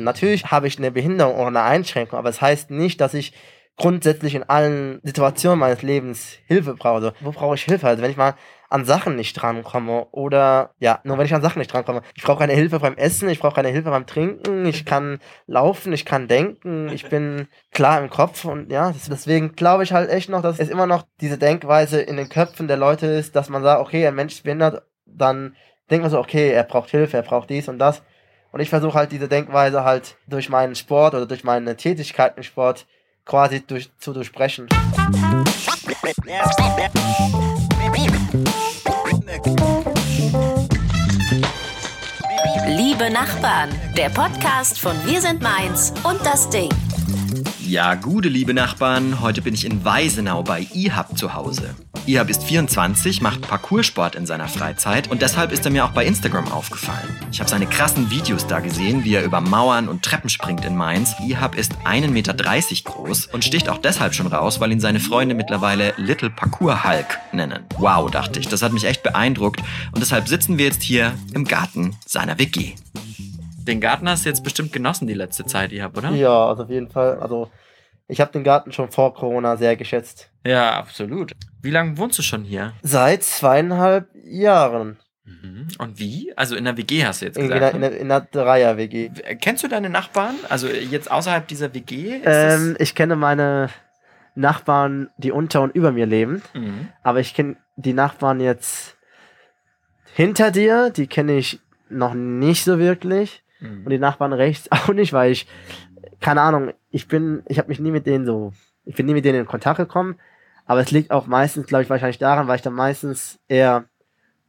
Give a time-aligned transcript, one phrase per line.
[0.00, 3.32] Natürlich habe ich eine Behinderung oder eine Einschränkung, aber es das heißt nicht, dass ich
[3.76, 6.94] grundsätzlich in allen Situationen meines Lebens Hilfe brauche.
[6.94, 7.88] Also, wo brauche ich Hilfe?
[7.88, 8.34] Also wenn ich mal
[8.70, 12.02] an Sachen nicht drankomme oder ja, nur wenn ich an Sachen nicht drankomme.
[12.16, 15.92] Ich brauche keine Hilfe beim Essen, ich brauche keine Hilfe beim Trinken, ich kann laufen,
[15.92, 20.28] ich kann denken, ich bin klar im Kopf und ja, deswegen glaube ich halt echt
[20.28, 23.62] noch, dass es immer noch diese Denkweise in den Köpfen der Leute ist, dass man
[23.62, 25.54] sagt, okay, ein Mensch ist behindert, dann
[25.90, 28.02] denkt man so, okay, er braucht Hilfe, er braucht dies und das.
[28.54, 32.44] Und ich versuche halt diese Denkweise halt durch meinen Sport oder durch meine Tätigkeit im
[32.44, 32.86] Sport
[33.24, 34.68] quasi durch, zu durchbrechen.
[42.68, 46.70] Liebe Nachbarn, der Podcast von Wir sind Mainz und das Ding.
[47.58, 51.74] Ja, gute liebe Nachbarn, heute bin ich in Weisenau bei IHAB zu Hause.
[52.06, 56.04] IHAB ist 24, macht Parcoursport in seiner Freizeit und deshalb ist er mir auch bei
[56.04, 57.08] Instagram aufgefallen.
[57.32, 60.76] Ich habe seine krassen Videos da gesehen, wie er über Mauern und Treppen springt in
[60.76, 61.14] Mainz.
[61.26, 65.34] IHAB ist 1,30 Meter groß und sticht auch deshalb schon raus, weil ihn seine Freunde
[65.34, 67.64] mittlerweile Little Parkour Hulk nennen.
[67.78, 69.62] Wow, dachte ich, das hat mich echt beeindruckt
[69.92, 72.72] und deshalb sitzen wir jetzt hier im Garten seiner WG.
[73.66, 76.10] Den Garten hast du jetzt bestimmt genossen die letzte Zeit, IHAB, oder?
[76.10, 77.18] Ja, also auf jeden Fall.
[77.18, 77.48] Also
[78.06, 80.30] ich habe den Garten schon vor Corona sehr geschätzt.
[80.46, 81.32] Ja, absolut.
[81.62, 82.74] Wie lange wohnst du schon hier?
[82.82, 84.98] Seit zweieinhalb Jahren.
[85.24, 85.68] Mhm.
[85.78, 86.36] Und wie?
[86.36, 87.74] Also in der WG hast du jetzt gesagt?
[87.74, 89.10] In, in, in der Dreier-WG.
[89.40, 90.34] Kennst du deine Nachbarn?
[90.50, 92.20] Also jetzt außerhalb dieser WG?
[92.24, 93.70] Ähm, ich kenne meine
[94.34, 96.42] Nachbarn, die unter und über mir leben.
[96.52, 96.88] Mhm.
[97.02, 98.96] Aber ich kenne die Nachbarn jetzt
[100.14, 103.42] hinter dir, die kenne ich noch nicht so wirklich.
[103.60, 103.84] Mhm.
[103.84, 105.46] Und die Nachbarn rechts auch nicht, weil ich
[106.20, 108.52] keine Ahnung, ich bin, ich habe mich nie mit denen so,
[108.84, 110.14] ich bin nie mit denen in Kontakt gekommen,
[110.64, 113.86] aber es liegt auch meistens, glaube ich, wahrscheinlich daran, weil ich dann meistens eher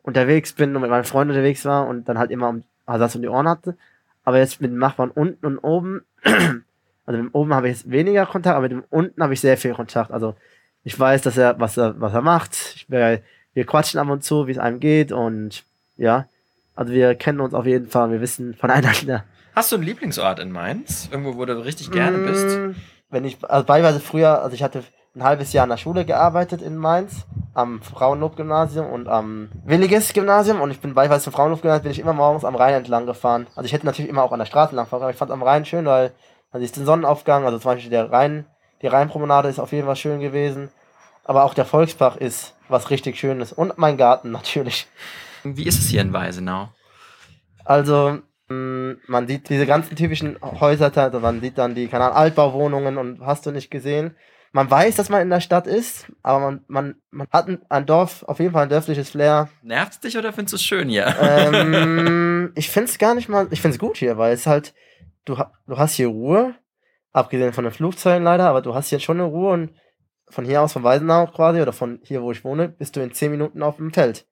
[0.03, 3.15] unterwegs bin und mit meinen Freunden unterwegs war und dann halt immer um, also das
[3.15, 3.75] um die Ohren hatte.
[4.23, 6.63] Aber jetzt mit dem Nachbarn unten und oben, also
[7.07, 9.57] mit dem oben habe ich jetzt weniger Kontakt, aber mit dem unten habe ich sehr
[9.57, 10.11] viel Kontakt.
[10.11, 10.35] Also
[10.83, 12.53] ich weiß, dass er, was er, was er macht.
[12.75, 13.23] Ich, wir,
[13.55, 15.63] wir quatschen ab und zu, wie es einem geht und
[15.97, 16.27] ja,
[16.75, 19.23] also wir kennen uns auf jeden Fall, wir wissen voneinander.
[19.55, 21.07] Hast du einen Lieblingsort in Mainz?
[21.09, 22.83] Irgendwo, wo du richtig gerne mmh, bist?
[23.09, 24.83] Wenn ich, also beispielsweise früher, also ich hatte
[25.15, 30.59] ein halbes Jahr in der Schule gearbeitet in Mainz, am Frauenlob-Gymnasium und am Williges Gymnasium
[30.59, 33.47] und ich bin beispielsweise zum Frauenlob-Gymnasium, bin ich immer morgens am Rhein entlang gefahren.
[33.55, 35.41] Also ich hätte natürlich immer auch an der Straße lang fahren, aber ich fand am
[35.41, 36.11] Rhein schön, weil
[36.51, 38.45] man sieht den Sonnenaufgang, also zum Beispiel der Rhein,
[38.81, 40.67] die Rheinpromenade ist auf jeden Fall schön gewesen,
[41.23, 44.87] aber auch der Volksbach ist was richtig Schönes und mein Garten natürlich.
[45.45, 46.69] Wie ist es hier in Weisenau?
[47.63, 52.97] Also, man sieht diese ganzen typischen Häuser, also man sieht dann die, keine Ahnung, Altbauwohnungen
[52.97, 54.15] und hast du nicht gesehen.
[54.51, 57.85] Man weiß, dass man in der Stadt ist, aber man, man, man hat ein, ein
[57.85, 59.49] Dorf, auf jeden Fall ein dörfliches Flair.
[59.63, 61.13] Nervt es dich oder findest du es schön hier?
[61.19, 64.73] Ähm, ich finde es gar nicht mal, ich finde es gut hier, weil es halt,
[65.25, 65.35] du,
[65.67, 66.55] du hast hier Ruhe,
[67.11, 69.71] abgesehen von den Flugzeugen leider, aber du hast hier schon eine Ruhe und
[70.29, 73.11] von hier aus, von Weisenau quasi, oder von hier, wo ich wohne, bist du in
[73.11, 74.25] 10 Minuten auf dem Feld.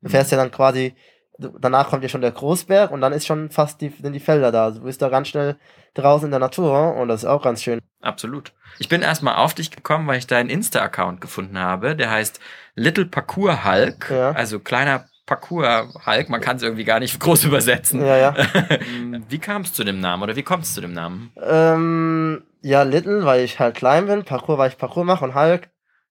[0.00, 0.94] Du fährst ja dann quasi
[1.38, 4.52] danach kommt ja schon der Großberg und dann ist schon fast die, sind die Felder
[4.52, 4.70] da.
[4.70, 5.56] Du bist da ganz schnell
[5.94, 7.80] draußen in der Natur und das ist auch ganz schön.
[8.00, 8.52] Absolut.
[8.78, 11.96] Ich bin erstmal auf dich gekommen, weil ich deinen Insta-Account gefunden habe.
[11.96, 12.40] Der heißt
[12.74, 14.10] Little Parkour Hulk.
[14.10, 14.32] Ja.
[14.32, 16.28] Also kleiner Parkour Hulk.
[16.28, 18.04] Man kann es irgendwie gar nicht groß übersetzen.
[18.04, 18.34] Ja, ja.
[19.28, 21.32] wie kam es zu dem Namen oder wie kommt es zu dem Namen?
[21.40, 24.24] Ähm, ja, Little, weil ich halt klein bin.
[24.24, 25.68] Parkour, weil ich Parkour mache und Hulk.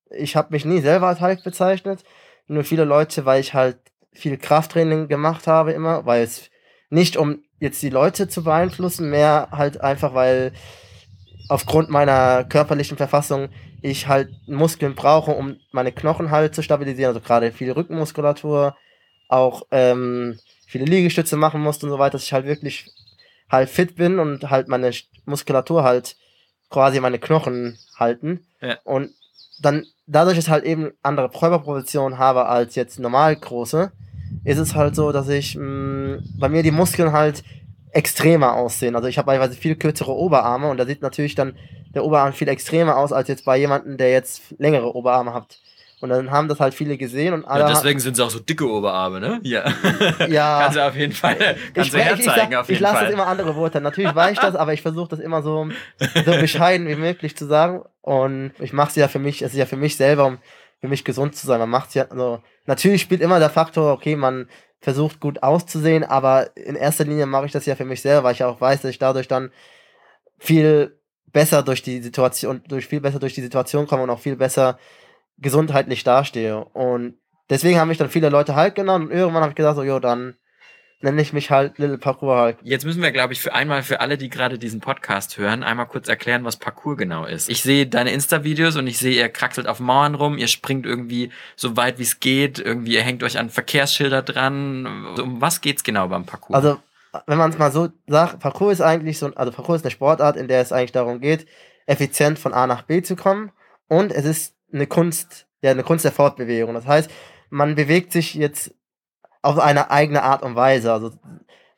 [0.09, 2.03] Ich habe mich nie selber als Hulk bezeichnet.
[2.47, 3.77] Nur viele Leute, weil ich halt
[4.17, 6.50] viel Krafttraining gemacht habe immer, weil es
[6.89, 10.51] nicht um jetzt die Leute zu beeinflussen, mehr halt einfach, weil
[11.50, 13.50] aufgrund meiner körperlichen Verfassung
[13.81, 18.75] ich halt Muskeln brauche, um meine Knochen halt zu stabilisieren, also gerade viel Rückenmuskulatur,
[19.29, 22.89] auch ähm, viele Liegestütze machen musste und so weiter, dass ich halt wirklich
[23.50, 24.91] halt fit bin und halt meine
[25.25, 26.16] Muskulatur halt
[26.69, 28.45] quasi meine Knochen halten.
[28.61, 28.77] Ja.
[28.83, 29.11] Und
[29.61, 33.91] dann dadurch, ich halt eben andere Körperpositionen habe als jetzt normal große,
[34.43, 37.43] ist es halt so, dass ich mh, mm, bei mir die Muskeln halt
[37.91, 38.95] extremer aussehen.
[38.95, 41.56] Also ich habe teilweise viel kürzere Oberarme und da sieht natürlich dann
[41.94, 45.59] der Oberarm viel extremer aus als jetzt bei jemandem, der jetzt längere Oberarme hat.
[46.00, 47.62] Und dann haben das halt viele gesehen und alle.
[47.62, 49.39] Ja, deswegen sind sie auch so dicke Oberarme, ne?
[49.41, 49.65] Ja.
[50.27, 50.59] ja.
[50.62, 51.35] kannst du auf jeden Fall,
[51.73, 53.81] kannst ich, du herzeigen, ich, auf jeden ich lasse es immer andere Worte.
[53.81, 55.68] Natürlich weiß ich das, aber ich versuche das immer so,
[56.23, 57.81] so bescheiden wie möglich zu sagen.
[58.01, 60.38] Und ich mache es ja für mich, es ist ja für mich selber, um
[60.79, 61.59] für mich gesund zu sein.
[61.59, 66.56] Man macht ja, also, natürlich spielt immer der Faktor, okay, man versucht gut auszusehen, aber
[66.56, 68.91] in erster Linie mache ich das ja für mich selber, weil ich auch weiß, dass
[68.91, 69.51] ich dadurch dann
[70.38, 74.35] viel besser durch die Situation, durch viel besser durch die Situation komme und auch viel
[74.35, 74.77] besser
[75.38, 76.63] gesundheitlich dastehe.
[76.63, 77.18] Und
[77.50, 80.00] deswegen haben mich dann viele Leute halt genannt und irgendwann habe ich gesagt, so, jo,
[80.00, 80.35] dann
[81.01, 82.57] nenne ich mich halt Little Parkour Hulk.
[82.63, 85.85] Jetzt müssen wir, glaube ich, für einmal für alle, die gerade diesen Podcast hören, einmal
[85.85, 87.49] kurz erklären, was Parkour genau ist.
[87.49, 91.31] Ich sehe deine Insta-Videos und ich sehe, ihr kraxelt auf Mauern rum, ihr springt irgendwie
[91.55, 95.15] so weit wie es geht, irgendwie ihr hängt euch an Verkehrsschilder dran.
[95.19, 96.55] Um was geht's genau beim Parkour?
[96.55, 96.79] Also,
[97.27, 100.35] wenn man es mal so sagt, Parkour ist eigentlich so, also Parkour ist eine Sportart,
[100.35, 101.47] in der es eigentlich darum geht,
[101.85, 103.51] effizient von A nach B zu kommen
[103.88, 106.73] und es ist eine Kunst, ja, eine Kunst der Fortbewegung.
[106.73, 107.09] Das heißt,
[107.49, 108.73] man bewegt sich jetzt
[109.47, 110.91] auf eine eigene Art und Weise.
[110.91, 111.11] Also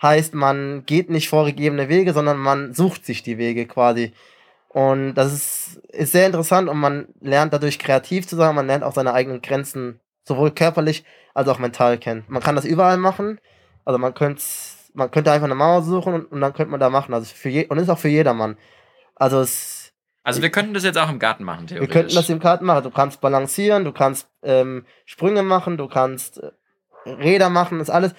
[0.01, 4.13] heißt, man geht nicht vorgegebene Wege, sondern man sucht sich die Wege quasi.
[4.69, 8.83] Und das ist, ist sehr interessant und man lernt dadurch kreativ zu sein, man lernt
[8.83, 12.23] auch seine eigenen Grenzen sowohl körperlich als auch mental kennen.
[12.27, 13.39] Man kann das überall machen.
[13.85, 14.41] Also man könnte
[14.93, 17.13] man könnte einfach eine Mauer suchen und, und dann könnte man da machen.
[17.13, 18.57] Also für je, und ist auch für jedermann.
[19.15, 19.93] Also es
[20.23, 21.87] also wir könnten das jetzt auch im Garten machen, theoretisch.
[21.87, 22.83] Wir könnten das im Garten machen.
[22.83, 26.51] Du kannst balancieren, du kannst ähm, Sprünge machen, du kannst äh,
[27.05, 28.13] Räder machen, das alles.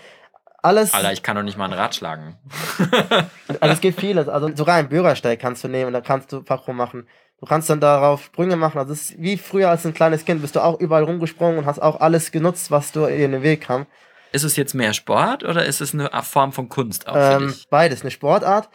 [0.63, 0.93] Alles.
[0.93, 2.37] Alter, ich kann doch nicht mal ein Rad schlagen.
[3.61, 4.29] also es gibt vieles.
[4.29, 7.09] Also sogar einen Bürgersteig kannst du nehmen und da kannst du Parkour machen.
[7.39, 8.79] Du kannst dann darauf Sprünge machen.
[8.79, 11.65] Also es ist wie früher als ein kleines Kind bist du auch überall rumgesprungen und
[11.65, 13.87] hast auch alles genutzt, was du in den Weg kam.
[14.33, 18.03] Ist es jetzt mehr Sport oder ist es eine Form von Kunst auch ähm, Beides,
[18.03, 18.69] eine Sportart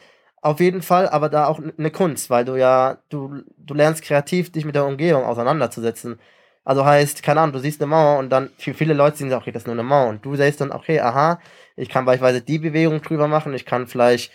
[0.46, 4.51] auf jeden Fall, aber da auch eine Kunst, weil du ja, du, du lernst kreativ,
[4.51, 6.19] dich mit der Umgebung auseinanderzusetzen.
[6.66, 9.52] Also heißt, keine Ahnung, du siehst eine Mauer und dann, für viele Leute sehen, okay,
[9.52, 10.10] das ist nur eine Mauer.
[10.10, 11.40] Und du siehst dann, okay, aha,
[11.76, 14.32] ich kann beispielsweise die Bewegung drüber machen, ich kann vielleicht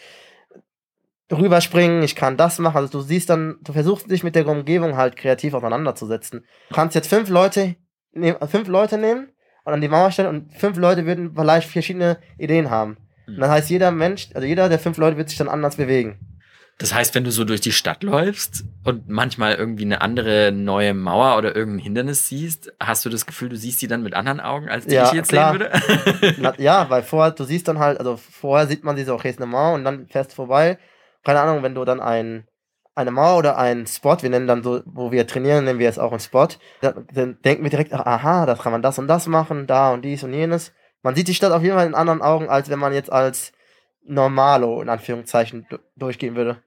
[1.30, 2.76] rüberspringen, ich kann das machen.
[2.76, 6.46] Also du siehst dann, du versuchst dich mit der Umgebung halt kreativ auseinanderzusetzen.
[6.68, 7.74] Du kannst jetzt fünf Leute,
[8.12, 9.32] nehm, fünf Leute nehmen
[9.64, 12.96] und an die Mauer stellen und fünf Leute würden vielleicht verschiedene Ideen haben.
[13.26, 16.29] Und dann heißt jeder Mensch, also jeder der fünf Leute wird sich dann anders bewegen.
[16.80, 20.94] Das heißt, wenn du so durch die Stadt läufst und manchmal irgendwie eine andere neue
[20.94, 24.40] Mauer oder irgendein Hindernis siehst, hast du das Gefühl, du siehst die dann mit anderen
[24.40, 25.52] Augen, als die ja, ich jetzt klar.
[25.52, 26.36] sehen würde?
[26.38, 29.28] Na, ja, weil vorher, du siehst dann halt, also vorher sieht man sie so, okay,
[29.28, 30.78] ist eine Mauer und dann fährst du vorbei.
[31.22, 32.46] Keine Ahnung, wenn du dann ein,
[32.94, 35.98] eine Mauer oder einen Spot, wir nennen dann so, wo wir trainieren, nennen wir es
[35.98, 36.48] auch einen Spot,
[36.80, 40.02] dann, dann denken wir direkt, aha, da kann man das und das machen, da und
[40.02, 40.72] dies und jenes.
[41.02, 43.52] Man sieht die Stadt auf jeden Fall in anderen Augen, als wenn man jetzt als
[44.02, 46.62] Normalo in Anführungszeichen durchgehen würde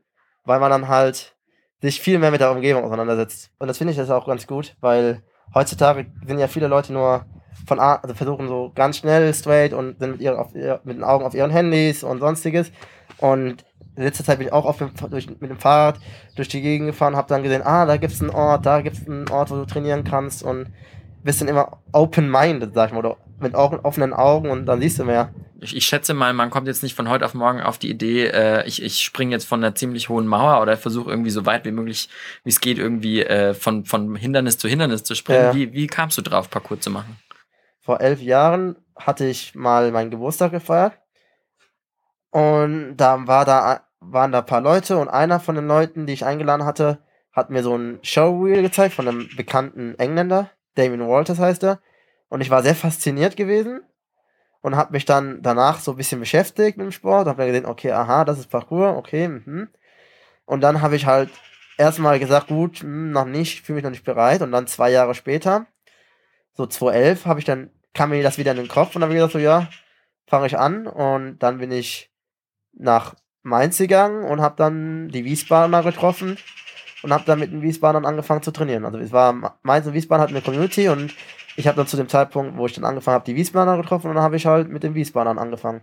[0.46, 1.36] weil man dann halt
[1.82, 3.52] sich viel mehr mit der Umgebung auseinandersetzt.
[3.60, 5.22] Und das finde ich das auch ganz gut, weil
[5.54, 7.26] heutzutage sind ja viele Leute nur
[7.68, 11.04] von A, also versuchen so ganz schnell straight und sind mit, ihr, auf, mit den
[11.04, 12.72] Augen auf ihren Handys und sonstiges.
[13.18, 16.00] Und in letzter Zeit bin ich auch oft mit, durch, mit dem Fahrrad
[16.36, 18.98] durch die Gegend gefahren, habe dann gesehen, ah, da gibt es einen Ort, da gibt
[18.98, 20.68] es einen Ort, wo du trainieren kannst und
[21.24, 25.06] bist dann immer open-minded, sag ich mal, oder mit offenen Augen und dann siehst du
[25.06, 25.30] mehr
[25.64, 28.28] ich, ich, schätze mal, man kommt jetzt nicht von heute auf morgen auf die Idee,
[28.28, 31.66] äh, ich, ich springe jetzt von einer ziemlich hohen Mauer oder versuche irgendwie so weit
[31.66, 32.10] wie möglich,
[32.44, 35.44] wie es geht, irgendwie äh, von, von Hindernis zu Hindernis zu springen.
[35.44, 35.54] Ja.
[35.54, 37.18] Wie, wie kamst du drauf, Parcours zu machen?
[37.80, 40.94] Vor elf Jahren hatte ich mal meinen Geburtstag gefeiert
[42.32, 46.14] und da war da waren da ein paar Leute und einer von den Leuten, die
[46.14, 47.00] ich eingeladen hatte,
[47.32, 51.80] hat mir so ein Showreel gezeigt von einem bekannten Engländer, Damien Walters heißt er.
[52.28, 53.82] Und ich war sehr fasziniert gewesen
[54.64, 57.66] und habe mich dann danach so ein bisschen beschäftigt mit dem Sport, habe dann gesehen,
[57.66, 59.68] okay, aha, das ist Parkour, okay, mhm.
[60.46, 61.30] Und dann habe ich halt
[61.78, 64.42] erstmal gesagt, gut, mh, hm, noch nicht, fühle mich noch nicht bereit.
[64.42, 65.68] Und dann zwei Jahre später,
[66.54, 69.34] so 2011, habe ich dann, kam mir das wieder in den Kopf und habe gesagt,
[69.34, 69.68] so, ja,
[70.28, 70.88] fange ich an.
[70.88, 72.12] Und dann bin ich
[72.74, 76.38] nach Mainz gegangen und habe dann die Wiesbadener getroffen
[77.04, 78.86] und habe dann mit den Wiesbadern angefangen zu trainieren.
[78.86, 81.14] Also es war Mainz und Wiesbaden hatten eine Community und
[81.56, 84.16] ich habe dann zu dem Zeitpunkt, wo ich dann angefangen habe, die Wiesbadener getroffen und
[84.16, 85.82] dann habe ich halt mit den Wiesbadern angefangen.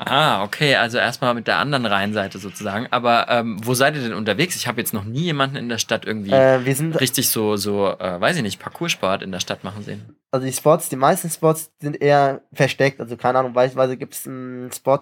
[0.00, 2.86] Ah, okay, also erstmal mit der anderen Rheinseite sozusagen.
[2.92, 4.54] Aber ähm, wo seid ihr denn unterwegs?
[4.54, 8.20] Ich habe jetzt noch nie jemanden in der Stadt irgendwie äh, richtig so, so äh,
[8.20, 10.14] weiß ich nicht, Parcoursport in der Stadt machen sehen.
[10.30, 13.00] Also die Spots, die meisten Spots sind eher versteckt.
[13.00, 15.00] Also keine Ahnung, beispielsweise gibt es einen Spot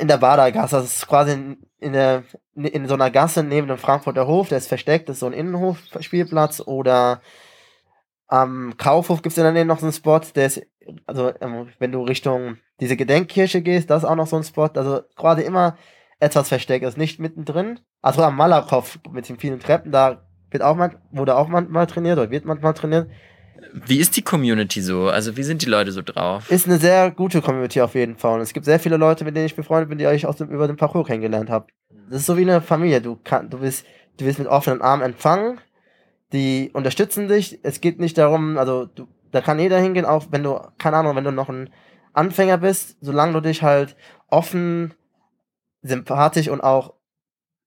[0.00, 0.76] in der Badergasse.
[0.76, 2.24] Das ist quasi in, in, der,
[2.56, 5.32] in so einer Gasse neben dem Frankfurter Hof, der ist versteckt, das ist so ein
[5.32, 7.20] Innenhofspielplatz oder
[8.30, 10.62] am Kaufhof gibt es in der Nähe noch so einen Spot, der ist,
[11.04, 14.70] also ähm, wenn du Richtung diese Gedenkkirche gehst, da ist auch noch so ein Spot,
[14.72, 15.76] also quasi immer
[16.20, 17.80] etwas versteckt ist, nicht mittendrin.
[18.02, 22.18] Also am Malakow mit den vielen Treppen, da wird auch mal, wurde auch manchmal trainiert
[22.18, 23.10] oder wird manchmal trainiert.
[23.72, 25.08] Wie ist die Community so?
[25.08, 26.50] Also wie sind die Leute so drauf?
[26.50, 28.34] Ist eine sehr gute Community auf jeden Fall.
[28.34, 30.50] Und es gibt sehr viele Leute, mit denen ich befreundet bin, die ich aus dem,
[30.50, 31.66] über den Parcours kennengelernt habe.
[32.08, 33.00] Das ist so wie eine Familie.
[33.00, 33.84] Du kann, du bist,
[34.18, 35.58] du wirst mit offenen Armen empfangen
[36.32, 37.58] die unterstützen dich.
[37.62, 41.16] Es geht nicht darum, also du, da kann jeder hingehen, auch wenn du, keine Ahnung,
[41.16, 41.70] wenn du noch ein
[42.12, 43.96] Anfänger bist, solange du dich halt
[44.28, 44.94] offen,
[45.82, 46.94] sympathisch und auch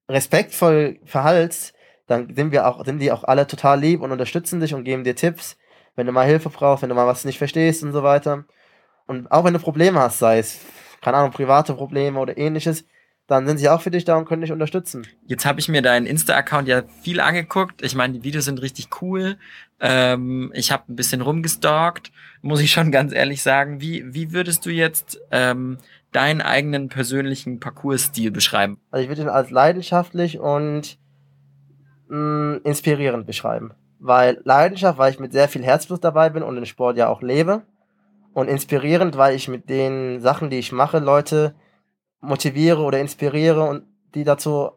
[0.10, 1.74] respektvoll verhaltst,
[2.08, 5.04] dann sind wir auch, sind die auch alle total lieb und unterstützen dich und geben
[5.04, 5.58] dir Tipps,
[5.96, 8.46] wenn du mal Hilfe brauchst, wenn du mal was nicht verstehst und so weiter.
[9.08, 10.60] Und auch wenn du Probleme hast, sei es
[11.04, 12.86] keine Ahnung, private Probleme oder ähnliches,
[13.34, 15.08] dann sind sie auch für dich da und können dich unterstützen.
[15.26, 17.82] Jetzt habe ich mir deinen Insta-Account ja viel angeguckt.
[17.82, 19.38] Ich meine, die Videos sind richtig cool.
[19.80, 22.12] Ähm, ich habe ein bisschen rumgestalkt,
[22.44, 23.82] muss ich schon ganz ehrlich sagen.
[23.82, 25.80] Wie, wie würdest du jetzt ähm,
[26.12, 28.80] deinen eigenen persönlichen Parcours-Stil beschreiben?
[28.92, 31.00] Also ich würde ihn als leidenschaftlich und
[32.10, 33.72] mh, mm, inspirierend beschreiben.
[34.00, 37.24] Weil Leidenschaft, weil ich mit sehr viel Herzblut dabei bin und den Sport ja auch
[37.24, 37.64] lebe.
[38.34, 41.56] Und inspirierend, weil ich mit den Sachen, die ich mache, Leute
[42.24, 43.84] motiviere oder inspiriere und
[44.16, 44.72] die dazu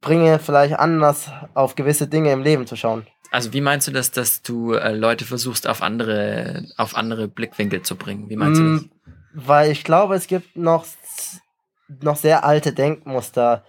[0.00, 3.06] bringe, vielleicht anders auf gewisse Dinge im Leben zu schauen.
[3.32, 7.82] Also wie meinst du das, dass du äh, Leute versuchst, auf andere, auf andere Blickwinkel
[7.82, 8.28] zu bringen?
[8.30, 8.88] Wie meinst mm, du das?
[9.34, 10.86] Weil ich glaube, es gibt noch,
[12.00, 13.64] noch sehr alte Denkmuster.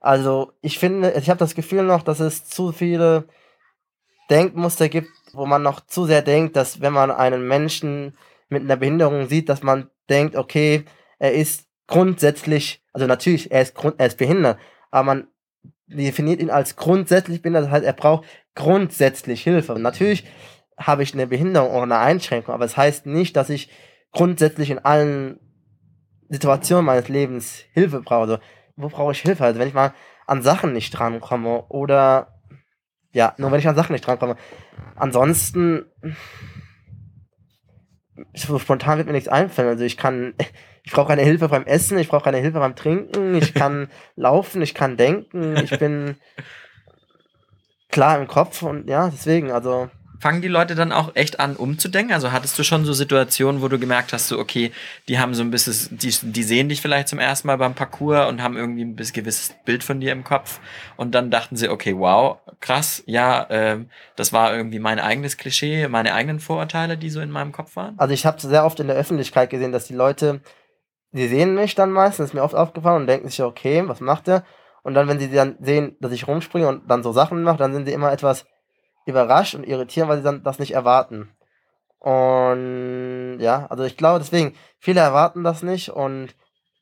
[0.00, 3.28] Also ich finde, ich habe das Gefühl noch, dass es zu viele
[4.30, 8.16] Denkmuster gibt, wo man noch zu sehr denkt, dass wenn man einen Menschen
[8.48, 10.84] mit einer Behinderung sieht, dass man denkt, okay,
[11.18, 14.58] er ist grundsätzlich, also natürlich, er ist, er ist behindert,
[14.90, 15.26] aber man
[15.86, 19.74] definiert ihn als grundsätzlich behindert, das heißt, er braucht grundsätzlich Hilfe.
[19.74, 20.24] Und natürlich
[20.78, 23.70] habe ich eine Behinderung oder eine Einschränkung, aber es das heißt nicht, dass ich
[24.10, 25.38] grundsätzlich in allen
[26.30, 28.22] Situationen meines Lebens Hilfe brauche.
[28.22, 28.38] Also,
[28.76, 29.44] wo brauche ich Hilfe?
[29.44, 29.92] Also wenn ich mal
[30.26, 32.40] an Sachen nicht drankomme oder
[33.12, 34.36] ja, nur wenn ich an Sachen nicht drankomme.
[34.96, 35.84] Ansonsten
[38.34, 39.68] so spontan wird mir nichts einfallen.
[39.68, 40.32] Also ich kann,
[40.84, 44.62] ich brauche keine Hilfe beim Essen, ich brauche keine Hilfe beim Trinken, ich kann laufen,
[44.62, 46.16] ich kann denken, ich bin
[47.90, 49.90] klar im Kopf und ja, deswegen, also
[50.22, 52.14] fangen die Leute dann auch echt an umzudenken?
[52.14, 54.70] Also hattest du schon so Situationen, wo du gemerkt hast, so okay,
[55.08, 58.28] die haben so ein bisschen, die, die sehen dich vielleicht zum ersten Mal beim Parcours
[58.28, 60.60] und haben irgendwie ein gewisses Bild von dir im Kopf
[60.96, 63.78] und dann dachten sie, okay, wow, krass, ja, äh,
[64.14, 67.98] das war irgendwie mein eigenes Klischee, meine eigenen Vorurteile, die so in meinem Kopf waren?
[67.98, 70.40] Also ich habe sehr oft in der Öffentlichkeit gesehen, dass die Leute,
[71.12, 74.26] die sehen mich dann meistens, ist mir oft aufgefallen und denken sich, okay, was macht
[74.26, 74.44] der?
[74.82, 77.72] Und dann, wenn sie dann sehen, dass ich rumspringe und dann so Sachen mache, dann
[77.72, 78.46] sind sie immer etwas
[79.06, 81.30] überrascht und irritieren, weil sie dann das nicht erwarten.
[81.98, 86.34] Und ja, also ich glaube deswegen, viele erwarten das nicht und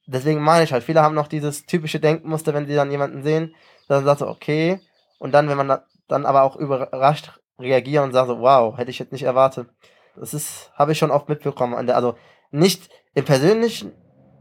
[0.07, 3.55] deswegen meine ich halt, viele haben noch dieses typische Denkmuster, wenn sie dann jemanden sehen,
[3.89, 4.81] dann sagt so, okay,
[5.19, 8.99] und dann, wenn man dann aber auch überrascht reagiert und sagt so, wow, hätte ich
[8.99, 9.69] jetzt nicht erwartet.
[10.17, 11.91] Das ist, habe ich schon oft mitbekommen.
[11.91, 12.17] Also
[12.51, 13.93] nicht im persönlichen,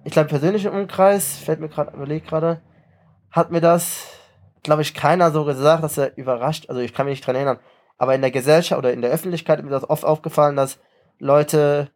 [0.03, 2.61] ich glaube im persönlichen Umkreis, fällt mir gerade, überlegt gerade,
[3.31, 4.19] hat mir das
[4.63, 7.59] glaube ich, keiner so gesagt, dass er überrascht, also ich kann mich nicht dran erinnern,
[7.97, 10.79] aber in der Gesellschaft oder in der Öffentlichkeit ist mir das oft aufgefallen, dass
[11.17, 11.91] Leute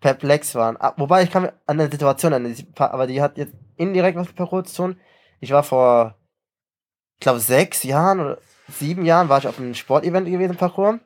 [0.00, 0.76] perplex waren.
[0.78, 4.28] Ah, wobei ich kann mir an eine Situation erinnern, aber die hat jetzt indirekt was
[4.28, 5.00] mit Parcours zu tun.
[5.40, 6.14] Ich war vor,
[7.14, 8.38] ich glaube, sechs Jahren oder
[8.68, 11.00] sieben Jahren war ich auf einem Sportevent gewesen, Parcours.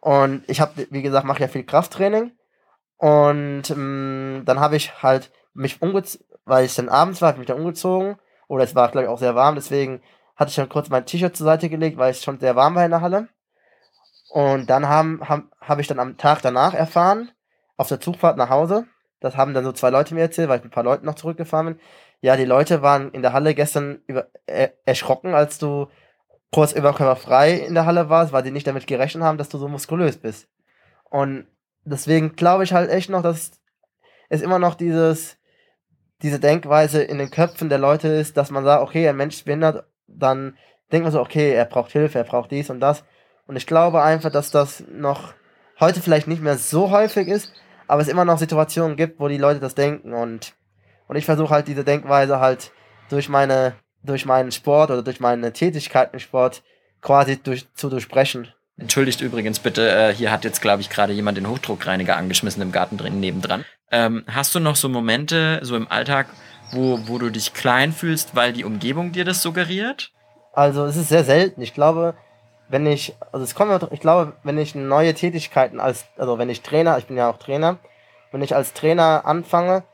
[0.00, 2.32] Und ich habe, wie gesagt, mache ja viel Krafttraining.
[2.96, 7.40] Und ähm, dann habe ich halt mich umgezogen, weil ich dann abends war, habe ich
[7.40, 8.16] mich dann umgezogen.
[8.48, 10.02] Oder es war, glaube ich, auch sehr warm, deswegen
[10.36, 12.84] hatte ich dann kurz mein T-Shirt zur Seite gelegt, weil es schon sehr warm war
[12.84, 13.28] in der Halle.
[14.30, 17.30] Und dann habe hab, hab ich dann am Tag danach erfahren,
[17.76, 18.86] auf der Zugfahrt nach Hause,
[19.20, 21.14] das haben dann so zwei Leute mir erzählt, weil ich mit ein paar Leuten noch
[21.14, 21.80] zurückgefahren bin.
[22.20, 25.88] Ja, die Leute waren in der Halle gestern über, äh, erschrocken, als du
[26.52, 29.66] kurz überkörperfrei in der Halle warst, weil sie nicht damit gerechnet haben, dass du so
[29.66, 30.48] muskulös bist.
[31.10, 31.46] Und
[31.84, 33.52] deswegen glaube ich halt echt noch, dass
[34.28, 35.38] es immer noch dieses,
[36.24, 39.84] diese Denkweise in den Köpfen der Leute ist, dass man sagt, okay, ein Mensch behindert
[40.06, 40.56] dann
[40.90, 43.04] denkt man so, okay, er braucht Hilfe, er braucht dies und das.
[43.46, 45.34] Und ich glaube einfach, dass das noch
[45.80, 47.52] heute vielleicht nicht mehr so häufig ist,
[47.86, 50.54] aber es immer noch Situationen gibt, wo die Leute das denken und,
[51.08, 52.72] und ich versuche halt diese Denkweise halt
[53.10, 56.62] durch meine, durch meinen Sport oder durch meine Tätigkeit im Sport
[57.02, 58.48] quasi durch, zu durchbrechen.
[58.76, 62.72] Entschuldigt übrigens bitte, äh, hier hat jetzt, glaube ich, gerade jemand den Hochdruckreiniger angeschmissen im
[62.72, 63.64] Garten drin nebendran.
[63.90, 66.26] Ähm, hast du noch so Momente, so im Alltag,
[66.72, 70.10] wo, wo du dich klein fühlst, weil die Umgebung dir das suggeriert?
[70.52, 71.62] Also es ist sehr selten.
[71.62, 72.14] Ich glaube,
[72.68, 76.62] wenn ich, also es kommt, ich glaube, wenn ich neue Tätigkeiten als, also wenn ich
[76.62, 77.78] Trainer, ich bin ja auch Trainer,
[78.32, 79.84] wenn ich als Trainer anfange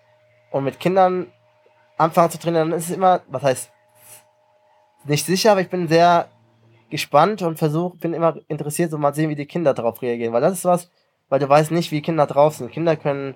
[0.50, 1.26] und mit Kindern
[1.98, 3.70] anfange zu trainieren, dann ist es immer, was heißt,
[5.04, 6.28] nicht sicher, aber ich bin sehr
[6.90, 10.40] gespannt und versuche, bin immer interessiert, so mal sehen, wie die Kinder darauf reagieren, weil
[10.40, 10.90] das ist was,
[11.28, 12.72] weil du weißt nicht, wie Kinder drauf sind.
[12.72, 13.34] Kinder können,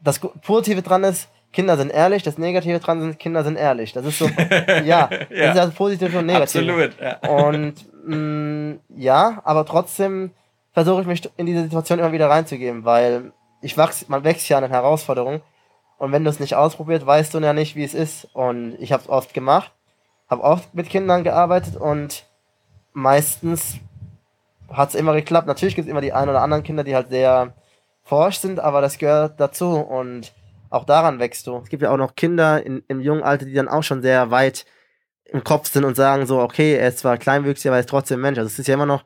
[0.00, 3.92] das Positive dran ist, Kinder sind ehrlich, das Negative dran sind, Kinder sind ehrlich.
[3.92, 4.26] Das ist so,
[4.84, 5.52] ja, das ja.
[5.52, 6.68] ist also positiv und negativ.
[6.68, 7.18] Absolut, ja.
[7.28, 10.32] Und mh, mm, ja, aber trotzdem
[10.72, 13.32] versuche ich mich in diese Situation immer wieder reinzugeben, weil
[13.62, 15.40] ich wachs, man wächst ja an den Herausforderungen.
[15.98, 18.28] Und wenn du es nicht ausprobiert, weißt du ja nicht, wie es ist.
[18.32, 19.72] Und ich habe es oft gemacht,
[20.28, 22.24] habe oft mit Kindern gearbeitet und
[22.92, 23.78] meistens
[24.70, 25.46] hat es immer geklappt.
[25.46, 27.54] Natürlich gibt es immer die ein oder anderen Kinder, die halt sehr
[28.02, 29.76] forsch sind, aber das gehört dazu.
[29.76, 30.32] Und
[30.70, 31.56] auch daran wächst du.
[31.58, 34.30] Es gibt ja auch noch Kinder in, im jungen Alter, die dann auch schon sehr
[34.30, 34.66] weit
[35.24, 38.20] im Kopf sind und sagen so, okay, er ist zwar kleinwüchsig, aber er ist trotzdem
[38.20, 38.38] Mensch.
[38.38, 39.04] Also es ist ja immer noch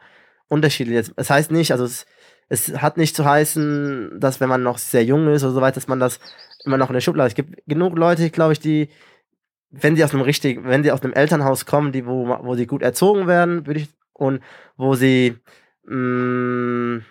[0.48, 1.10] unterschiedlich.
[1.16, 2.06] Es heißt nicht, also es,
[2.48, 5.76] es hat nicht zu heißen, dass wenn man noch sehr jung ist oder so weiter,
[5.76, 6.20] dass man das
[6.64, 7.28] immer noch in der Schublade.
[7.28, 8.88] Es gibt genug Leute, glaube ich, die,
[9.72, 12.66] wenn sie aus einem richtig, wenn sie aus einem Elternhaus kommen, die, wo, wo sie
[12.66, 14.40] gut erzogen werden, würde ich, und
[14.76, 15.38] wo sie,
[15.86, 17.04] mh, mm,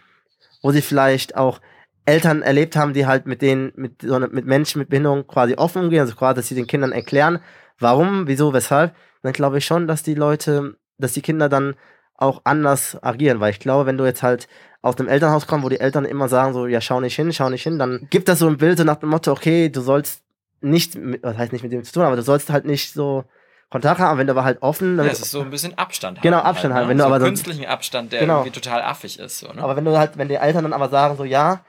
[0.62, 1.60] wo sie vielleicht auch
[2.06, 5.84] Eltern erlebt haben, die halt mit denen, mit, so, mit Menschen mit Behinderung quasi offen
[5.84, 7.40] umgehen, also quasi, dass sie den Kindern erklären,
[7.80, 11.76] warum, wieso, weshalb, dann glaube ich schon, dass die Leute, dass die Kinder dann
[12.16, 14.48] auch anders agieren, weil ich glaube, wenn du jetzt halt
[14.84, 17.50] aus dem Elternhaus kommst, wo die Eltern immer sagen so, ja, schau nicht hin, schau
[17.50, 20.24] nicht hin, dann gibt das so ein Bild so nach dem Motto, okay, du sollst
[20.62, 23.26] nicht, was heißt nicht mit dem zu tun, aber du sollst halt nicht so
[23.70, 24.98] Kontakt haben, wenn du aber halt offen.
[24.98, 26.24] Ja, es ist so ein bisschen Abstand haben.
[26.24, 27.04] Genau, Abstand halt, halt wenn ne?
[27.04, 28.40] du so aber künstlichen Abstand, der genau.
[28.40, 29.40] irgendwie total affig ist.
[29.40, 29.64] So, ne?
[29.64, 31.62] Aber wenn du halt, wenn die Eltern dann aber sagen so, ja,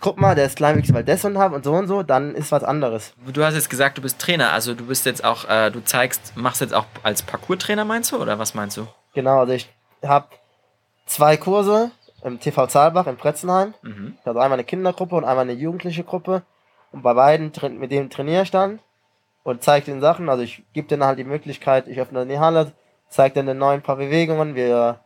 [0.00, 2.52] guck mal, der ist kleinwüchsig, weil das und haben und so und so, dann ist
[2.52, 3.14] was anderes.
[3.32, 6.36] Du hast jetzt gesagt, du bist Trainer, also du bist jetzt auch, äh, du zeigst,
[6.36, 8.86] machst jetzt auch als Parcours-Trainer, meinst du, oder was meinst du?
[9.14, 9.70] Genau, also ich
[10.04, 10.26] habe
[11.06, 11.90] zwei Kurse
[12.22, 13.74] im TV Zahlbach in Pretzenheim.
[13.82, 14.18] Mhm.
[14.24, 16.42] Also einmal eine Kindergruppe und einmal eine jugendliche Gruppe.
[16.96, 18.80] Und bei beiden mit dem dann
[19.42, 20.30] und zeige den Sachen.
[20.30, 22.72] Also ich gebe denen halt die Möglichkeit, ich öffne die Halle,
[23.10, 25.00] zeige denen den neuen paar Bewegungen, wir,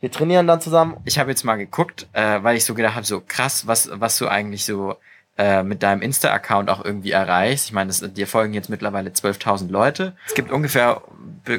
[0.00, 0.96] wir trainieren dann zusammen.
[1.04, 4.18] Ich habe jetzt mal geguckt, äh, weil ich so gedacht habe, so krass, was, was
[4.18, 4.96] du eigentlich so
[5.36, 7.66] äh, mit deinem Insta-Account auch irgendwie erreichst.
[7.66, 10.16] Ich meine, dir folgen jetzt mittlerweile 12.000 Leute.
[10.26, 11.02] Es gibt ungefähr,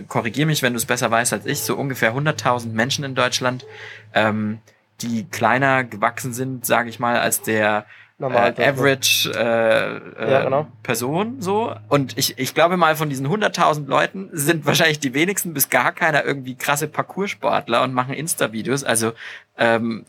[0.09, 3.65] korrigier mich, wenn du es besser weißt als ich, so ungefähr 100.000 Menschen in Deutschland,
[4.13, 4.59] ähm,
[4.99, 7.85] die kleiner gewachsen sind, sage ich mal, als der
[8.19, 10.67] Normal äh, Average äh, ja, genau.
[10.83, 11.73] Person so.
[11.87, 15.93] Und ich, ich glaube mal, von diesen 100.000 Leuten sind wahrscheinlich die wenigsten bis gar
[15.93, 18.83] keiner irgendwie krasse Parcoursportler und machen Insta-Videos.
[18.83, 19.13] Also
[19.57, 20.05] ähm,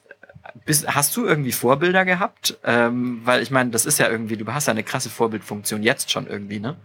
[0.64, 2.58] bist, hast du irgendwie Vorbilder gehabt?
[2.64, 6.10] Ähm, weil ich meine, das ist ja irgendwie, du hast ja eine krasse Vorbildfunktion jetzt
[6.10, 6.76] schon irgendwie, ne?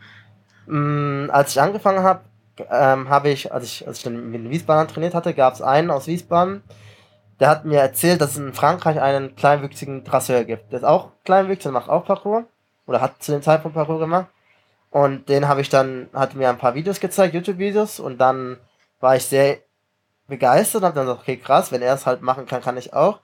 [0.67, 2.21] Mm, als ich angefangen habe,
[2.71, 5.89] ähm, habe ich, als ich, als ich dann mit Wiesbaden trainiert hatte, gab es einen
[5.89, 6.61] aus Wiesbaden,
[7.39, 10.71] der hat mir erzählt, dass es in Frankreich einen kleinwüchsigen Trasseur gibt.
[10.71, 12.45] Der ist auch kleinwüchsig, der macht auch Parcours.
[12.87, 14.27] Oder hat zu dem Zeitpunkt Parcours gemacht.
[14.91, 17.99] Und den habe ich dann, hat mir ein paar Videos gezeigt, YouTube-Videos.
[17.99, 18.57] Und dann
[18.99, 19.57] war ich sehr
[20.27, 22.93] begeistert und habe dann gesagt, okay, krass, wenn er es halt machen kann, kann ich
[22.93, 23.19] auch.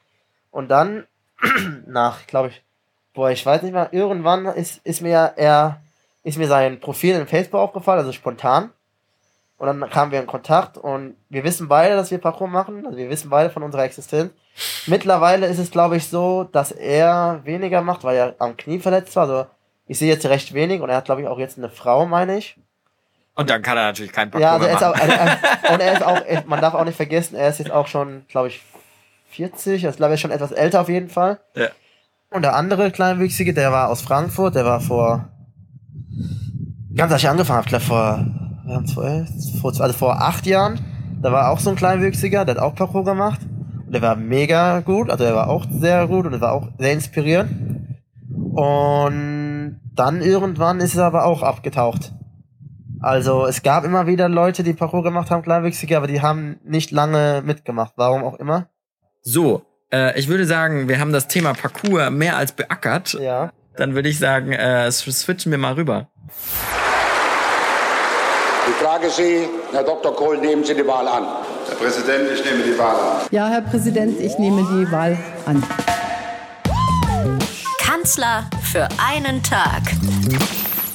[0.50, 1.08] Und dann,
[1.88, 2.64] nach, glaube ich,
[3.14, 5.82] boah, ich weiß nicht mehr, irgendwann ist, ist mir er,
[6.24, 8.72] ist mir sein Profil in Facebook aufgefallen, also spontan.
[9.62, 12.84] Und dann kamen wir in Kontakt und wir wissen beide, dass wir Parcours machen.
[12.84, 14.32] Also wir wissen beide von unserer Existenz.
[14.88, 19.16] Mittlerweile ist es, glaube ich, so, dass er weniger macht, weil er am Knie verletzt
[19.16, 19.30] war.
[19.30, 19.46] Also
[19.86, 22.40] ich sehe jetzt recht wenig und er hat, glaube ich, auch jetzt eine Frau, meine
[22.40, 22.58] ich.
[23.36, 25.40] Und dann kann er natürlich kein Parcours ja, also er ist auch, also er,
[25.74, 28.48] und er ist auch, man darf auch nicht vergessen, er ist jetzt auch schon, glaube
[28.48, 28.64] ich,
[29.30, 29.86] 40.
[29.86, 31.40] Also glaube ich schon etwas älter auf jeden Fall.
[31.54, 31.68] Ja.
[32.32, 35.30] Und der andere Kleinwüchsige, der war aus Frankfurt, der war vor,
[36.96, 38.41] ganz als ich angefangen habe, glaube vor
[39.62, 40.80] vor, also vor acht Jahren,
[41.22, 43.40] da war auch so ein Kleinwüchsiger, der hat auch Parkour gemacht.
[43.86, 46.68] Und der war mega gut, also er war auch sehr gut und er war auch
[46.80, 47.98] sehr inspirierend.
[48.54, 52.14] Und dann irgendwann ist es aber auch abgetaucht.
[53.02, 56.92] Also es gab immer wieder Leute, die Parkour gemacht haben, Kleinwüchsige, aber die haben nicht
[56.92, 57.94] lange mitgemacht.
[57.96, 58.68] Warum auch immer.
[59.24, 63.14] So, äh, ich würde sagen, wir haben das Thema Parkour mehr als beackert.
[63.14, 63.52] Ja.
[63.76, 66.10] Dann würde ich sagen, äh, switchen wir mal rüber.
[68.68, 70.16] Ich frage Sie, Herr Dr.
[70.16, 71.26] Kohl, nehmen Sie die Wahl an.
[71.68, 73.22] Herr Präsident, ich nehme die Wahl an.
[73.32, 75.64] Ja, Herr Präsident, ich nehme die Wahl an.
[77.80, 79.82] Kanzler für einen Tag.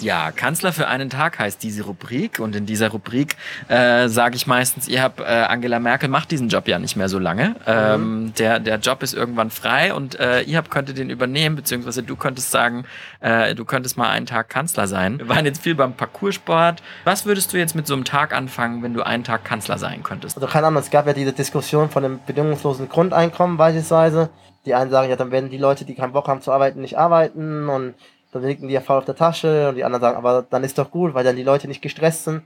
[0.06, 3.34] Ja, Kanzler für einen Tag heißt diese Rubrik und in dieser Rubrik
[3.66, 7.08] äh, sage ich meistens, ihr habt äh, Angela Merkel macht diesen Job ja nicht mehr
[7.08, 7.56] so lange.
[7.66, 8.34] Ähm, mhm.
[8.34, 12.14] der, der Job ist irgendwann frei und äh, ihr habt könntet den übernehmen, beziehungsweise du
[12.14, 12.84] könntest sagen,
[13.18, 15.18] äh, du könntest mal einen Tag Kanzler sein.
[15.18, 16.84] Wir waren jetzt viel beim Parcoursport.
[17.02, 20.04] Was würdest du jetzt mit so einem Tag anfangen, wenn du einen Tag Kanzler sein
[20.04, 20.36] könntest?
[20.36, 24.30] Also keine Ahnung, es gab ja diese Diskussion von dem bedingungslosen Grundeinkommen beispielsweise.
[24.66, 26.96] Die einen sagen, ja, dann werden die Leute, die keinen Bock haben zu arbeiten, nicht
[26.96, 27.94] arbeiten und
[28.32, 30.78] dann liegen die ja voll auf der Tasche und die anderen sagen, aber dann ist
[30.78, 32.42] doch gut, weil dann die Leute nicht gestresst sind.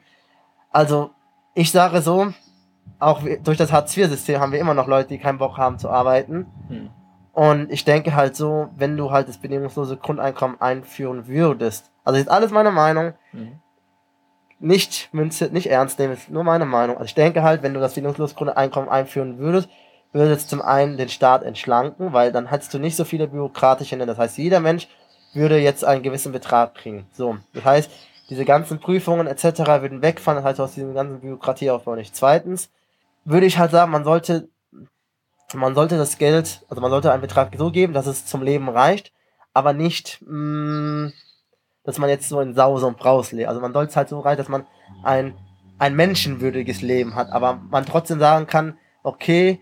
[0.70, 1.10] Also,
[1.54, 2.32] ich sage so,
[2.98, 6.46] auch durch das Hartz-IV-System haben wir immer noch Leute, die keinen Bock haben zu arbeiten.
[6.68, 6.90] Hm.
[7.32, 12.30] Und ich denke halt so, wenn du halt das bedingungslose Grundeinkommen einführen würdest, also ist
[12.30, 13.60] alles meine Meinung, hm.
[14.58, 16.96] nicht Münze, nicht ernst nehmen, ist nur meine Meinung.
[16.96, 19.68] Also ich denke halt, wenn du das bedingungslose Grundeinkommen einführen würdest,
[20.12, 23.96] würde es zum einen den Staat entschlanken, weil dann hättest du nicht so viele bürokratische,
[23.96, 24.88] das heißt, jeder Mensch
[25.32, 27.06] würde jetzt einen gewissen Betrag kriegen.
[27.12, 27.90] So, das heißt,
[28.30, 29.60] diese ganzen Prüfungen etc.
[29.80, 32.14] würden wegfallen, heißt aus diesem ganzen Bürokratieaufbau nicht.
[32.14, 32.70] Zweitens
[33.24, 34.48] würde ich halt sagen, man sollte,
[35.52, 38.68] man sollte das Geld, also man sollte einen Betrag so geben, dass es zum Leben
[38.68, 39.12] reicht,
[39.52, 41.12] aber nicht mh, mm,
[41.84, 43.48] dass man jetzt so in Sause und Braus lebt.
[43.48, 44.66] Also man soll es halt so rein, dass man
[45.02, 45.34] ein,
[45.78, 49.60] ein menschenwürdiges Leben hat, aber man trotzdem sagen kann, okay,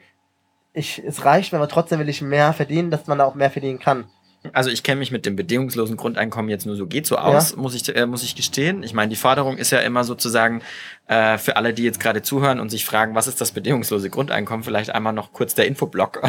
[0.72, 3.50] ich, es reicht mir, aber trotzdem will ich mehr verdienen, dass man da auch mehr
[3.50, 4.11] verdienen kann.
[4.52, 7.74] Also ich kenne mich mit dem bedingungslosen Grundeinkommen jetzt nur so geht so aus, muss
[7.74, 8.82] ich äh, muss ich gestehen.
[8.82, 10.62] Ich meine, die Forderung ist ja immer sozusagen
[11.09, 14.62] äh, für alle, die jetzt gerade zuhören und sich fragen, was ist das bedingungslose Grundeinkommen,
[14.62, 16.23] vielleicht einmal noch kurz der Infoblock.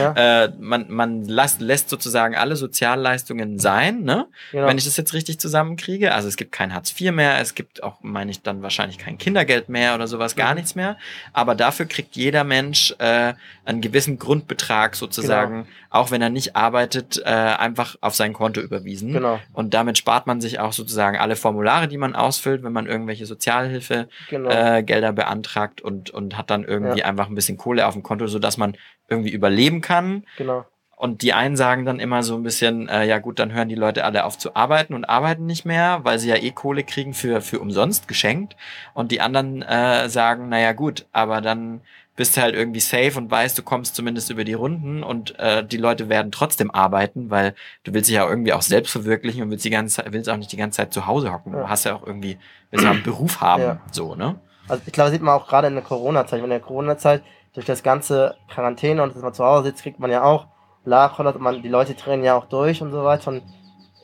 [0.00, 0.44] Ja.
[0.44, 4.26] äh, man man lässt, lässt sozusagen alle Sozialleistungen sein, ne?
[4.52, 4.66] Genau.
[4.66, 6.12] Wenn ich das jetzt richtig zusammenkriege.
[6.14, 9.18] Also es gibt kein Hartz IV mehr, es gibt auch, meine ich, dann wahrscheinlich kein
[9.18, 10.56] Kindergeld mehr oder sowas, gar mhm.
[10.56, 10.96] nichts mehr.
[11.32, 15.66] Aber dafür kriegt jeder Mensch äh, einen gewissen Grundbetrag sozusagen, genau.
[15.90, 19.12] auch wenn er nicht arbeitet, äh, einfach auf sein Konto überwiesen.
[19.12, 19.40] Genau.
[19.52, 23.26] Und damit spart man sich auch sozusagen alle Formulare, die man ausfüllt, wenn man irgendwelche
[23.26, 24.50] Sozialhilfe genau.
[24.50, 27.06] äh, Gelder beantragt und, und hat dann irgendwie ja.
[27.06, 28.76] einfach ein bisschen Kohle auf dem Konto, sodass man
[29.08, 30.24] irgendwie überleben kann.
[30.36, 30.64] Genau.
[30.96, 33.74] Und die einen sagen dann immer so ein bisschen, äh, ja gut, dann hören die
[33.74, 37.14] Leute alle auf zu arbeiten und arbeiten nicht mehr, weil sie ja eh Kohle kriegen
[37.14, 38.54] für, für umsonst geschenkt.
[38.92, 41.80] Und die anderen äh, sagen, naja gut, aber dann
[42.20, 45.64] bist du halt irgendwie safe und weißt, du kommst zumindest über die Runden und äh,
[45.64, 49.50] die Leute werden trotzdem arbeiten, weil du willst dich ja irgendwie auch selbst verwirklichen und
[49.50, 51.54] willst die ganze Zeit, willst auch nicht die ganze Zeit zu Hause hocken.
[51.54, 51.60] Ja.
[51.60, 52.36] Du hast ja auch irgendwie,
[52.70, 53.80] willst ja einen Beruf haben, ja.
[53.90, 54.38] so, ne?
[54.68, 56.44] Also ich glaube, sieht man auch gerade in der Corona-Zeit.
[56.44, 57.22] In der Corona-Zeit,
[57.54, 60.46] durch das ganze Quarantäne und dass man zu Hause sitzt, kriegt man ja auch
[60.84, 63.30] Lachroller, man, die Leute drehen ja auch durch und so weiter.
[63.30, 63.42] Und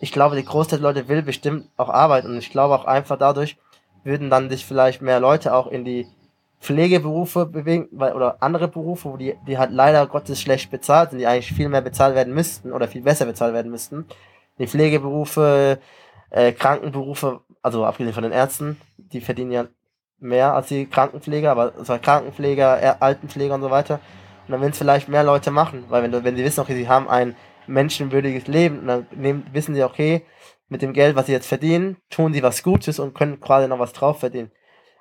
[0.00, 2.28] ich glaube, die Großteil der Leute will bestimmt auch arbeiten.
[2.28, 3.58] Und ich glaube auch einfach dadurch
[4.04, 6.08] würden dann sich vielleicht mehr Leute auch in die
[6.60, 11.18] Pflegeberufe bewegen, weil, oder andere Berufe, wo die, die halt leider Gottes schlecht bezahlt sind,
[11.18, 14.06] die eigentlich viel mehr bezahlt werden müssten oder viel besser bezahlt werden müssten.
[14.58, 15.78] Die Pflegeberufe,
[16.30, 19.66] äh, Krankenberufe, also abgesehen von den Ärzten, die verdienen ja
[20.18, 24.00] mehr als die Krankenpfleger, aber also Krankenpfleger, Altenpfleger und so weiter.
[24.46, 26.88] Und dann werden es vielleicht mehr Leute machen, weil wenn, wenn sie wissen, okay, sie
[26.88, 30.24] haben ein menschenwürdiges Leben, dann nehmen, wissen sie, okay,
[30.68, 33.78] mit dem Geld, was sie jetzt verdienen, tun sie was Gutes und können quasi noch
[33.78, 34.50] was drauf verdienen.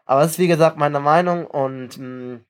[0.05, 2.45] Aber das ist wie gesagt meine Meinung und mh, mm,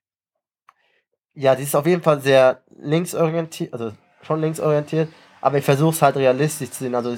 [1.35, 3.91] ja, die ist auf jeden Fall sehr linksorientiert, also
[4.21, 5.09] schon linksorientiert,
[5.41, 6.95] aber ich versuche es halt realistisch zu sehen.
[6.95, 7.17] Also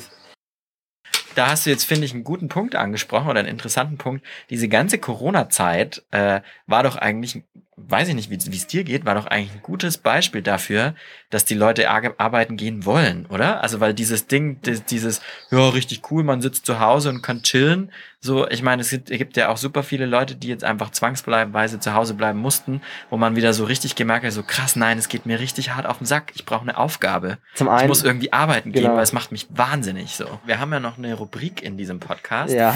[1.36, 4.26] da hast du jetzt, finde ich, einen guten Punkt angesprochen oder einen interessanten Punkt.
[4.50, 7.44] Diese ganze Corona-Zeit äh, war doch eigentlich
[7.78, 10.96] weiß ich nicht, wie es dir geht, war doch eigentlich ein gutes Beispiel dafür,
[11.30, 13.62] dass die Leute arbeiten gehen wollen, oder?
[13.62, 14.60] Also weil dieses Ding,
[14.90, 17.92] dieses, ja, richtig cool, man sitzt zu Hause und kann chillen.
[18.20, 20.90] So, ich meine, es gibt, es gibt ja auch super viele Leute, die jetzt einfach
[20.90, 24.98] zwangsweise zu Hause bleiben mussten, wo man wieder so richtig gemerkt hat, so krass, nein,
[24.98, 26.32] es geht mir richtig hart auf den Sack.
[26.34, 27.38] Ich brauche eine Aufgabe.
[27.54, 28.88] Zum einen, ich muss irgendwie arbeiten genau.
[28.88, 30.40] gehen, weil es macht mich wahnsinnig so.
[30.46, 32.54] Wir haben ja noch eine Rubrik in diesem Podcast.
[32.54, 32.74] Ja.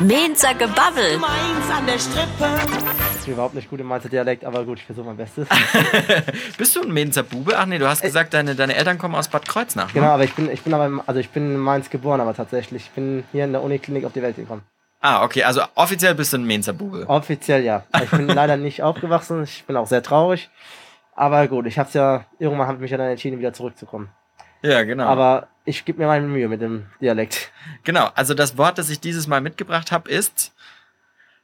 [0.00, 1.18] Mainzer Gebabbel.
[1.18, 2.48] Mainz an der Strippe.
[3.18, 5.46] Ich bin überhaupt nicht gut im Mainzer Dialekt, aber gut, ich versuche mein Bestes.
[6.58, 7.56] Bist du ein Mainzer Bube?
[7.56, 9.86] Ach nee, du hast äh, gesagt, deine, deine Eltern kommen aus Bad Kreuznach.
[9.86, 9.92] Ne?
[9.94, 12.86] Genau, aber ich bin, ich bin aber, also ich bin in Mainz geboren, aber tatsächlich.
[12.86, 14.62] Ich bin hier in der Uniklinik auf die Welt gekommen.
[15.00, 17.04] Ah, okay, also offiziell bist du ein Mainzer Bube.
[17.08, 17.84] Offiziell ja.
[18.02, 20.50] Ich bin leider nicht aufgewachsen, ich bin auch sehr traurig.
[21.14, 24.10] Aber gut, ich hab's ja, irgendwann habe ich mich ja dann entschieden, wieder zurückzukommen.
[24.64, 25.04] Ja, genau.
[25.04, 27.52] Aber ich gebe mir meine Mühe mit dem Dialekt.
[27.84, 30.54] Genau, also das Wort, das ich dieses Mal mitgebracht habe, ist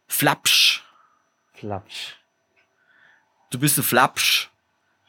[0.06, 0.82] Flapsch.
[1.52, 2.16] Flapsch.
[3.50, 4.48] Du bist ein Flapsch.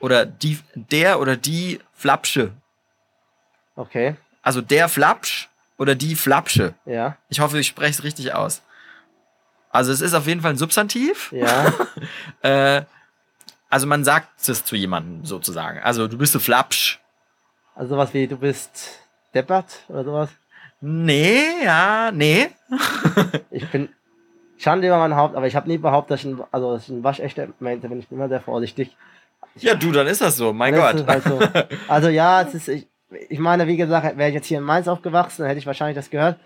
[0.01, 2.51] Oder die, der oder die Flapsche.
[3.77, 4.17] Okay.
[4.41, 5.47] Also der Flapsch
[5.77, 6.73] oder die Flapsche.
[6.85, 7.17] Ja.
[7.29, 8.61] Ich hoffe, ich spreche es richtig aus.
[9.69, 11.31] Also es ist auf jeden Fall ein Substantiv.
[11.31, 11.73] Ja.
[12.41, 12.83] äh,
[13.69, 15.79] also man sagt es zu jemandem sozusagen.
[15.79, 17.00] Also du bist ein Flapsch.
[17.75, 18.99] Also sowas wie, du bist
[19.33, 20.29] deppert oder sowas?
[20.81, 22.49] Nee, ja, nee.
[23.51, 23.89] ich bin
[24.57, 26.89] Schande über mein Haupt, aber ich habe nie behauptet, dass ich ein, also, dass ich
[26.89, 27.99] ein waschechter Mensch bin.
[27.99, 28.95] Ich bin immer sehr vorsichtig.
[29.55, 31.05] Ja, du, dann ist das so, mein Gott.
[31.07, 31.39] Halt so.
[31.87, 32.87] Also ja, es ist, ich,
[33.29, 35.95] ich meine, wie gesagt, wäre ich jetzt hier in Mainz aufgewachsen, dann hätte ich wahrscheinlich
[35.95, 36.39] das gehört.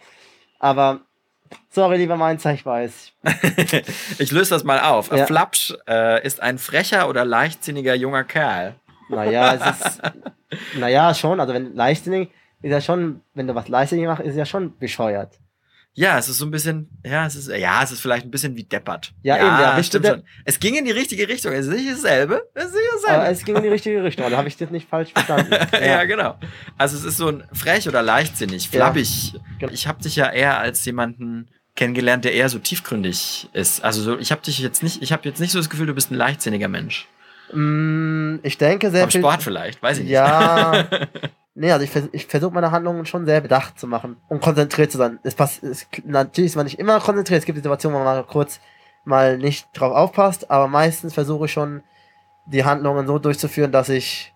[0.59, 1.01] Aber
[1.69, 3.11] sorry, lieber Mainzer, ich weiß.
[4.17, 5.11] ich löse das mal auf.
[5.11, 5.25] Ja.
[5.25, 8.75] Flapsch äh, ist ein frecher oder leichtsinniger junger Kerl.
[9.09, 10.01] Naja, es ist.
[10.79, 11.39] naja, schon.
[11.39, 12.29] Also, wenn leichtsinnig
[12.61, 15.39] ist ja schon, wenn du was leichtsinnig machst, ist es ja schon bescheuert.
[15.97, 18.57] Ja, es ist so ein bisschen, ja, es ist, ja, es ist vielleicht ein bisschen
[18.57, 19.13] wie deppert.
[19.23, 20.23] Ja, ja eben, ja, stimmt schon.
[20.43, 21.53] Es ging in die richtige Richtung.
[21.53, 22.49] Es ist nicht dasselbe.
[22.53, 23.21] Es ist nicht dasselbe.
[23.21, 24.29] Aber es ging in die richtige Richtung.
[24.29, 25.53] Da habe ich das nicht falsch verstanden.
[25.71, 25.79] ja.
[25.79, 26.03] ja.
[26.03, 26.37] genau.
[26.77, 29.33] Also es ist so ein frech oder leichtsinnig, flappig.
[29.33, 29.39] Ja.
[29.59, 29.71] Genau.
[29.71, 33.81] Ich habe dich ja eher als jemanden kennengelernt, der eher so tiefgründig ist.
[33.81, 35.93] Also so, ich habe dich jetzt nicht, ich habe jetzt nicht so das Gefühl, du
[35.93, 37.07] bist ein leichtsinniger Mensch.
[37.53, 39.21] Mm, ich denke sehr Am viel.
[39.21, 40.13] Sport vielleicht, weiß ich nicht.
[40.13, 40.87] Ja.
[41.55, 44.91] nee, also ich, vers ich versuche meine Handlungen schon sehr bedacht zu machen und konzentriert
[44.91, 45.19] zu sein.
[45.23, 47.39] Es passt, es, natürlich ist man nicht immer konzentriert.
[47.39, 48.59] Es gibt Situationen, wo man mal kurz
[49.03, 51.83] mal nicht drauf aufpasst, aber meistens versuche ich schon
[52.47, 54.33] die Handlungen so durchzuführen, dass ich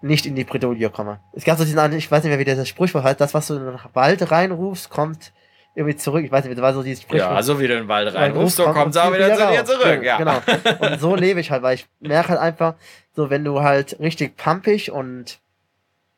[0.00, 1.20] nicht in die Bredouille komme.
[1.32, 3.54] Es gab so diesen, ich weiß nicht mehr, wie der Sprichwort heißt, das, was du
[3.54, 5.32] in den Wald reinrufst, kommt
[5.78, 6.24] irgendwie zurück.
[6.24, 7.30] Ich weiß nicht, das war so dieses Sprichwort.
[7.30, 9.64] Ja, so wie du in den Wald reinrufst, so kommt es auch wieder zu dir
[9.64, 10.02] zurück.
[10.02, 10.18] Ja.
[10.18, 10.40] Genau.
[10.80, 12.74] Und so lebe ich halt, weil ich merke halt einfach,
[13.14, 15.38] so wenn du halt richtig pumpig und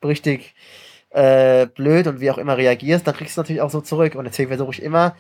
[0.03, 0.55] richtig
[1.11, 4.15] äh, blöd und wie auch immer reagierst, dann kriegst du natürlich auch so zurück.
[4.15, 5.15] Und deswegen versuche ich immer,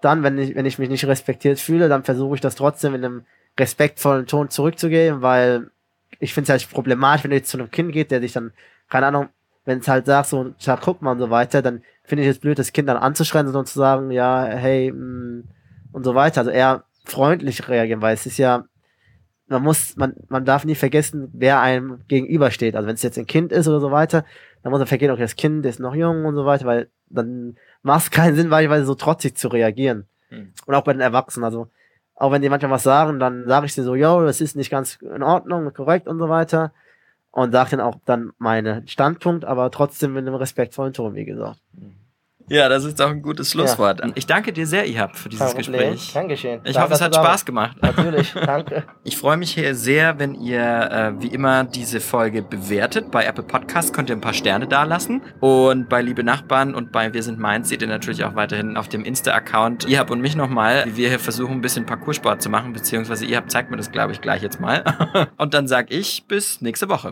[0.00, 3.04] dann, wenn ich, wenn ich mich nicht respektiert fühle, dann versuche ich das trotzdem in
[3.04, 3.26] einem
[3.58, 5.70] respektvollen Ton zurückzugeben, weil
[6.20, 8.52] ich finde es halt problematisch, wenn du jetzt zu einem Kind geht, der dich dann,
[8.88, 9.28] keine Ahnung,
[9.64, 12.38] wenn es halt sagt, so, tja, guck mal und so weiter, dann finde ich es
[12.38, 15.44] blöd, das Kind dann anzuschreien, sondern zu sagen, ja, hey, mh,
[15.92, 16.40] und so weiter.
[16.40, 18.64] Also eher freundlich reagieren, weil es ist ja,
[19.46, 22.74] man muss, man, man darf nie vergessen, wer einem gegenübersteht.
[22.74, 24.24] Also wenn es jetzt ein Kind ist oder so weiter,
[24.62, 27.56] dann muss man vergessen, okay, das Kind ist noch jung und so weiter, weil dann
[27.82, 30.06] macht es keinen Sinn, weil so trotzig zu reagieren.
[30.28, 30.52] Hm.
[30.66, 31.44] Und auch bei den Erwachsenen.
[31.44, 31.68] Also
[32.14, 34.70] auch wenn die manchmal was sagen, dann sage ich dir so, yo, das ist nicht
[34.70, 36.72] ganz in Ordnung, korrekt und so weiter.
[37.30, 41.60] Und sage dann auch dann meinen Standpunkt, aber trotzdem mit einem respektvollen Ton, wie gesagt.
[42.48, 44.00] Ja, das ist auch ein gutes Schlusswort.
[44.14, 45.54] Ich danke dir sehr, Ihab, für dieses.
[45.54, 46.14] Gespräch.
[46.28, 46.60] Geschehen.
[46.64, 47.76] Ich Danke, hoffe, es hat Spaß gemacht.
[47.80, 48.84] Natürlich, danke.
[49.04, 53.10] Ich freue mich hier sehr, wenn ihr äh, wie immer diese Folge bewertet.
[53.10, 55.22] Bei Apple Podcast könnt ihr ein paar Sterne dalassen.
[55.40, 58.88] Und bei Liebe Nachbarn und bei Wir sind Mainz seht ihr natürlich auch weiterhin auf
[58.88, 62.50] dem Insta-Account ihr habt und mich nochmal, wie wir hier versuchen, ein bisschen Parcoursport zu
[62.50, 64.84] machen, beziehungsweise ihr habt zeigt mir das, glaube ich, gleich jetzt mal.
[65.36, 67.10] und dann sag ich bis nächste Woche.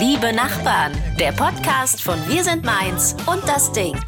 [0.00, 3.98] Liebe Nachbarn, der Podcast von Wir sind Mainz und das Ding.